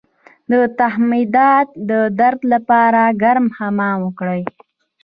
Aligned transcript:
د 0.51 0.53
تخمدان 0.79 1.65
د 1.89 1.91
درد 2.19 2.41
لپاره 2.53 3.01
ګرم 3.21 3.47
حمام 3.57 3.97
وکړئ 4.03 4.43